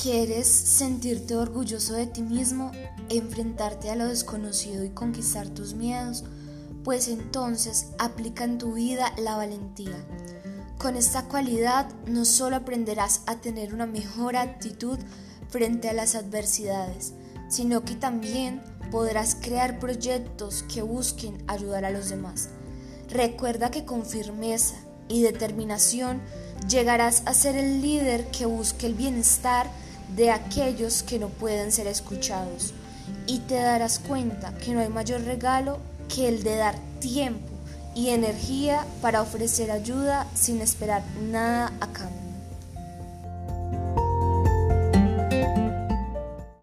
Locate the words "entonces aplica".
7.08-8.44